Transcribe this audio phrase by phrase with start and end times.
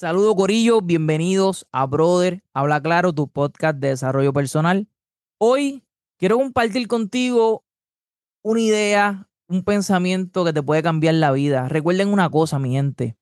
[0.00, 4.86] Saludos Corillo, bienvenidos a Brother Habla Claro, tu podcast de desarrollo personal.
[5.38, 5.82] Hoy
[6.18, 7.64] quiero compartir contigo
[8.44, 11.68] una idea, un pensamiento que te puede cambiar la vida.
[11.68, 13.16] Recuerden una cosa, mi gente.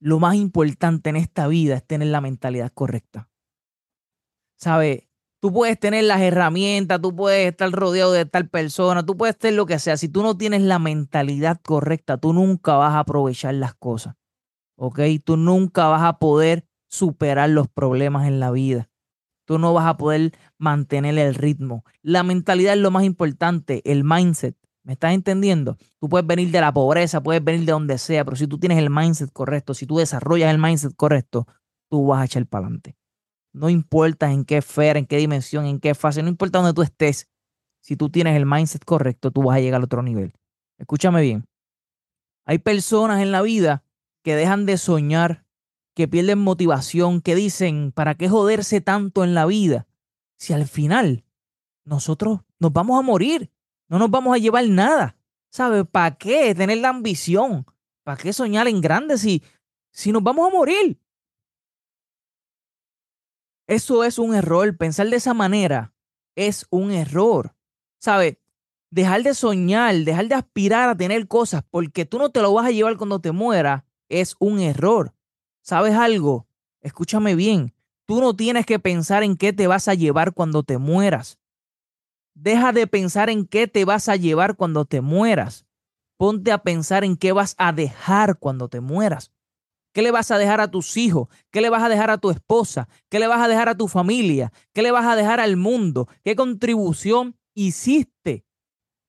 [0.00, 3.28] Lo más importante en esta vida es tener la mentalidad correcta.
[4.58, 5.06] ¿Sabes?
[5.40, 9.54] Tú puedes tener las herramientas, tú puedes estar rodeado de tal persona, tú puedes tener
[9.54, 9.96] lo que sea.
[9.96, 14.16] Si tú no tienes la mentalidad correcta, tú nunca vas a aprovechar las cosas.
[14.82, 14.98] ¿Ok?
[15.24, 18.90] Tú nunca vas a poder superar los problemas en la vida.
[19.46, 21.84] Tú no vas a poder mantener el ritmo.
[22.02, 24.56] La mentalidad es lo más importante, el mindset.
[24.82, 25.76] ¿Me estás entendiendo?
[26.00, 28.78] Tú puedes venir de la pobreza, puedes venir de donde sea, pero si tú tienes
[28.78, 31.46] el mindset correcto, si tú desarrollas el mindset correcto,
[31.88, 32.96] tú vas a echar para adelante.
[33.52, 36.82] No importa en qué esfera, en qué dimensión, en qué fase, no importa dónde tú
[36.82, 37.28] estés.
[37.80, 40.32] Si tú tienes el mindset correcto, tú vas a llegar a otro nivel.
[40.76, 41.44] Escúchame bien.
[42.44, 43.84] Hay personas en la vida
[44.22, 45.44] que dejan de soñar,
[45.94, 49.86] que pierden motivación, que dicen, ¿para qué joderse tanto en la vida?
[50.38, 51.24] Si al final
[51.84, 53.50] nosotros nos vamos a morir,
[53.88, 55.16] no nos vamos a llevar nada.
[55.50, 55.84] ¿Sabes?
[55.86, 57.66] ¿Para qué tener la ambición?
[58.04, 59.42] ¿Para qué soñar en grande si,
[59.90, 60.98] si nos vamos a morir?
[63.66, 64.76] Eso es un error.
[64.78, 65.92] Pensar de esa manera
[66.36, 67.54] es un error.
[68.00, 68.38] ¿Sabes?
[68.90, 72.66] Dejar de soñar, dejar de aspirar a tener cosas porque tú no te lo vas
[72.66, 75.14] a llevar cuando te mueras es un error.
[75.62, 76.46] ¿Sabes algo?
[76.80, 77.74] Escúchame bien.
[78.04, 81.38] Tú no tienes que pensar en qué te vas a llevar cuando te mueras.
[82.34, 85.66] Deja de pensar en qué te vas a llevar cuando te mueras.
[86.16, 89.32] Ponte a pensar en qué vas a dejar cuando te mueras.
[89.92, 91.28] ¿Qué le vas a dejar a tus hijos?
[91.50, 92.88] ¿Qué le vas a dejar a tu esposa?
[93.08, 94.52] ¿Qué le vas a dejar a tu familia?
[94.72, 96.08] ¿Qué le vas a dejar al mundo?
[96.24, 98.44] ¿Qué contribución hiciste?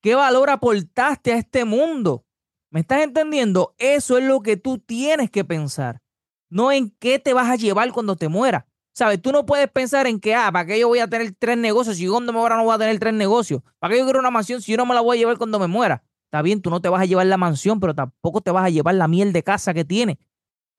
[0.00, 2.24] ¿Qué valor aportaste a este mundo?
[2.72, 3.74] ¿Me estás entendiendo?
[3.76, 6.00] Eso es lo que tú tienes que pensar.
[6.48, 8.64] No en qué te vas a llevar cuando te mueras.
[8.94, 9.20] ¿Sabes?
[9.20, 11.98] Tú no puedes pensar en que, ah, ¿para qué yo voy a tener tres negocios?
[11.98, 13.60] Si cuando me muera no voy a tener tres negocios.
[13.78, 15.58] ¿Para qué yo quiero una mansión si yo no me la voy a llevar cuando
[15.58, 16.02] me muera?
[16.24, 18.70] Está bien, tú no te vas a llevar la mansión, pero tampoco te vas a
[18.70, 20.18] llevar la miel de casa que tiene.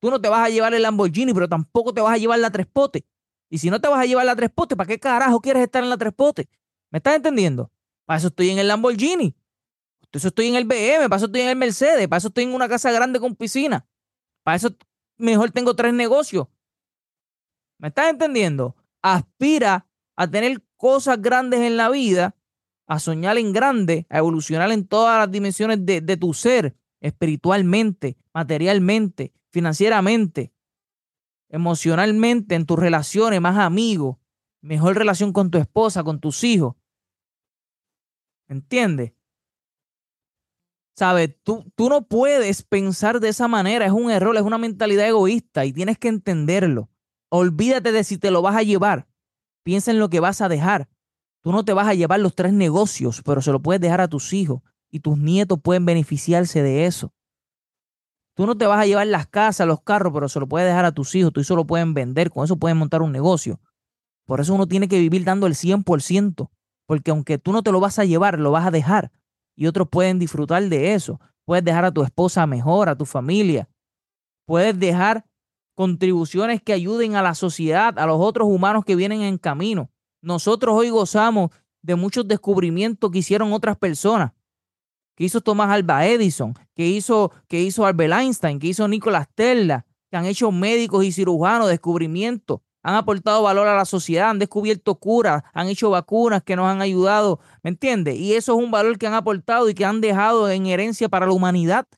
[0.00, 2.50] Tú no te vas a llevar el Lamborghini, pero tampoco te vas a llevar la
[2.50, 3.04] tres potes.
[3.48, 5.84] Y si no te vas a llevar la tres potes, ¿para qué carajo quieres estar
[5.84, 6.46] en la tres potes?
[6.90, 7.70] ¿Me estás entendiendo?
[8.06, 9.36] Para eso estoy en el Lamborghini.
[10.12, 12.54] Eso estoy en el BM, para eso estoy en el Mercedes, para eso estoy en
[12.54, 13.86] una casa grande con piscina.
[14.42, 14.74] Para eso
[15.18, 16.48] mejor tengo tres negocios.
[17.78, 18.76] ¿Me estás entendiendo?
[19.02, 19.86] Aspira
[20.16, 22.34] a tener cosas grandes en la vida,
[22.86, 28.16] a soñar en grande, a evolucionar en todas las dimensiones de, de tu ser, espiritualmente,
[28.32, 30.52] materialmente, financieramente,
[31.48, 34.16] emocionalmente, en tus relaciones, más amigos,
[34.62, 36.76] mejor relación con tu esposa, con tus hijos.
[38.48, 39.15] ¿Entiendes?
[40.96, 41.36] ¿Sabes?
[41.42, 45.66] Tú, tú no puedes pensar de esa manera, es un error, es una mentalidad egoísta
[45.66, 46.88] y tienes que entenderlo.
[47.28, 49.06] Olvídate de si te lo vas a llevar.
[49.62, 50.88] Piensa en lo que vas a dejar.
[51.42, 54.08] Tú no te vas a llevar los tres negocios, pero se lo puedes dejar a
[54.08, 57.12] tus hijos y tus nietos pueden beneficiarse de eso.
[58.34, 60.86] Tú no te vas a llevar las casas, los carros, pero se lo puedes dejar
[60.86, 61.30] a tus hijos.
[61.30, 63.60] Tú eso lo pueden vender, con eso pueden montar un negocio.
[64.24, 66.48] Por eso uno tiene que vivir dando el 100%,
[66.86, 69.12] porque aunque tú no te lo vas a llevar, lo vas a dejar
[69.56, 71.20] y otros pueden disfrutar de eso.
[71.44, 73.68] Puedes dejar a tu esposa mejor, a tu familia.
[74.46, 75.24] Puedes dejar
[75.74, 79.90] contribuciones que ayuden a la sociedad, a los otros humanos que vienen en camino.
[80.22, 81.50] Nosotros hoy gozamos
[81.82, 84.32] de muchos descubrimientos que hicieron otras personas.
[85.16, 89.86] Que hizo Thomas Alba Edison, que hizo, que hizo Albert Einstein, que hizo Nikola Tesla,
[90.10, 94.94] que han hecho médicos y cirujanos descubrimientos han aportado valor a la sociedad, han descubierto
[94.94, 98.14] curas, han hecho vacunas que nos han ayudado, ¿me entiendes?
[98.14, 101.26] Y eso es un valor que han aportado y que han dejado en herencia para
[101.26, 101.88] la humanidad.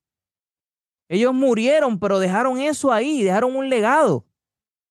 [1.11, 4.25] Ellos murieron, pero dejaron eso ahí, dejaron un legado.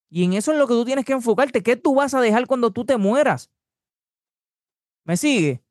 [0.08, 1.64] Y en eso es lo que tú tienes que enfocarte.
[1.64, 3.50] ¿Qué tú vas a dejar cuando tú te mueras?
[5.04, 5.64] ¿Me sigue?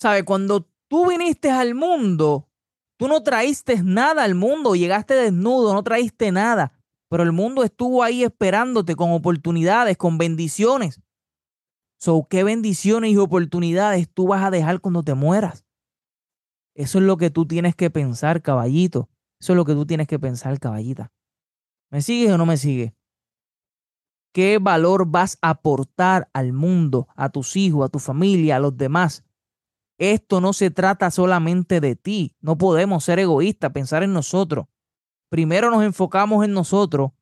[0.00, 0.24] ¿Sabe?
[0.24, 2.48] Cuando tú viniste al mundo,
[2.96, 6.72] tú no traíste nada al mundo, llegaste desnudo, no traíste nada
[7.10, 11.02] pero el mundo estuvo ahí esperándote con oportunidades, con bendiciones.
[11.98, 15.64] So, ¿qué bendiciones y oportunidades tú vas a dejar cuando te mueras?
[16.72, 19.10] Eso es lo que tú tienes que pensar, caballito.
[19.40, 21.10] Eso es lo que tú tienes que pensar, caballita.
[21.90, 22.92] ¿Me sigues o no me sigues?
[24.32, 28.76] ¿Qué valor vas a aportar al mundo, a tus hijos, a tu familia, a los
[28.76, 29.24] demás?
[29.98, 32.36] Esto no se trata solamente de ti.
[32.40, 34.66] No podemos ser egoístas, pensar en nosotros
[35.30, 37.12] primero nos enfocamos en nosotros,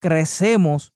[0.00, 0.92] crecemos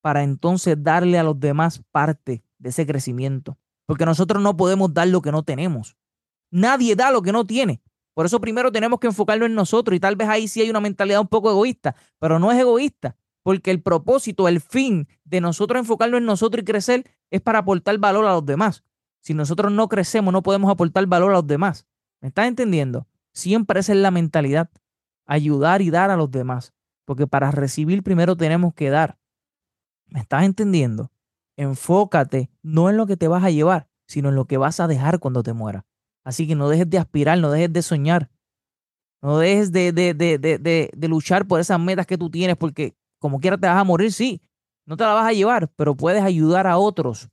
[0.00, 3.56] para entonces darle a los demás parte de ese crecimiento.
[3.86, 5.96] Porque nosotros no podemos dar lo que no tenemos.
[6.50, 7.82] Nadie da lo que no tiene.
[8.14, 10.80] Por eso primero tenemos que enfocarlo en nosotros y tal vez ahí sí hay una
[10.80, 15.80] mentalidad un poco egoísta, pero no es egoísta, porque el propósito, el fin de nosotros
[15.80, 18.84] enfocarlo en nosotros y crecer es para aportar valor a los demás.
[19.20, 21.86] Si nosotros no crecemos, no podemos aportar valor a los demás.
[22.20, 23.08] ¿Me estás entendiendo?
[23.32, 24.70] Siempre esa es la mentalidad,
[25.26, 26.72] ayudar y dar a los demás,
[27.04, 29.18] porque para recibir primero tenemos que dar.
[30.06, 31.10] ¿Me estás entendiendo?
[31.56, 34.86] Enfócate no en lo que te vas a llevar, sino en lo que vas a
[34.86, 35.84] dejar cuando te mueras.
[36.24, 38.30] Así que no dejes de aspirar, no dejes de soñar,
[39.22, 40.38] no dejes de, de, de,
[40.94, 44.12] de, luchar por esas metas que tú tienes, porque como quiera te vas a morir,
[44.12, 44.42] sí,
[44.86, 47.30] no te la vas a llevar, pero puedes ayudar a otros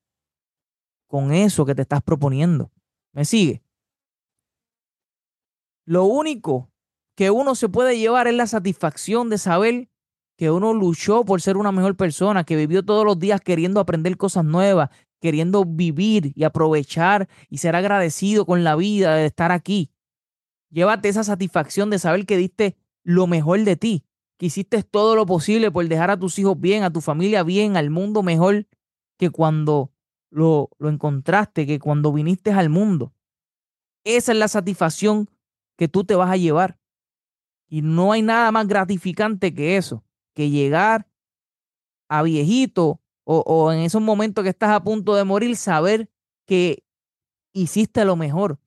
[1.08, 2.72] con eso que te estás proponiendo.
[3.12, 3.62] ¿Me sigue?
[5.86, 6.71] Lo único
[7.22, 9.92] que uno se puede llevar es la satisfacción de saber
[10.40, 14.18] que uno luchó por ser una mejor persona, que vivió todos los días queriendo aprender
[14.18, 14.90] cosas nuevas,
[15.20, 19.92] queriendo vivir y aprovechar y ser agradecido con la vida de estar aquí.
[20.72, 24.04] Llévate esa satisfacción de saber que diste lo mejor de ti,
[24.40, 27.78] que hiciste todo lo posible por dejar a tus hijos bien, a tu familia bien,
[27.78, 28.66] al mundo mejor
[29.20, 29.92] que cuando
[30.32, 33.14] lo, lo encontraste, que cuando viniste al mundo.
[34.06, 35.30] Esa es la satisfacción
[35.78, 36.81] que tú te vas a llevar.
[37.72, 40.04] Y no hay nada más gratificante que eso
[40.34, 41.08] que llegar
[42.10, 46.10] a viejito o, en esos momentos que estás a punto de morir, saber
[46.46, 46.84] que
[47.54, 48.60] hiciste lo mejor,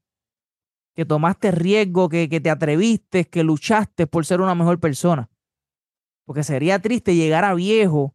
[0.95, 5.29] que tomaste riesgo, que, que te atreviste, que luchaste por ser una mejor persona.
[6.25, 8.15] Porque sería triste llegar a viejo,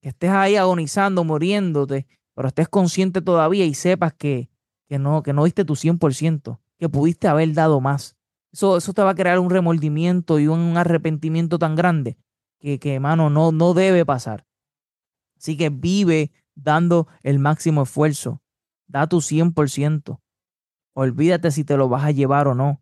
[0.00, 4.50] que estés ahí agonizando, muriéndote, pero estés consciente todavía y sepas que,
[4.88, 8.16] que, no, que no diste tu 100%, que pudiste haber dado más.
[8.54, 12.16] Eso, eso te va a crear un remordimiento y un arrepentimiento tan grande
[12.60, 14.46] que, que no, no debe pasar.
[15.36, 18.40] Así que vive dando el máximo esfuerzo.
[18.86, 20.20] Da tu 100%.
[20.92, 22.80] Olvídate si te lo vas a llevar o no.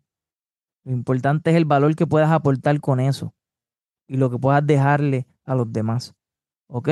[0.83, 3.33] Lo importante es el valor que puedas aportar con eso
[4.07, 6.13] y lo que puedas dejarle a los demás.
[6.67, 6.89] ¿Ok?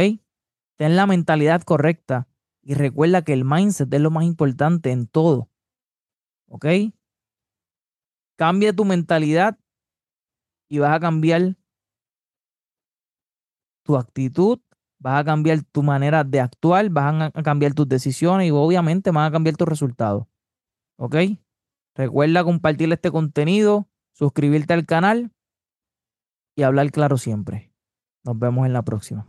[0.77, 2.27] Ten la mentalidad correcta
[2.63, 5.51] y recuerda que el mindset es lo más importante en todo.
[6.47, 6.65] ¿Ok?
[8.41, 9.55] Cambia tu mentalidad
[10.67, 11.57] y vas a cambiar
[13.85, 14.59] tu actitud,
[14.97, 19.25] vas a cambiar tu manera de actuar, vas a cambiar tus decisiones y obviamente van
[19.25, 20.25] a cambiar tus resultados.
[20.97, 21.17] ¿Ok?
[21.93, 25.31] Recuerda compartir este contenido, suscribirte al canal
[26.55, 27.71] y hablar claro siempre.
[28.23, 29.27] Nos vemos en la próxima.